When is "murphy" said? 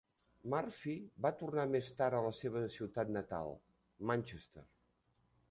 0.51-0.93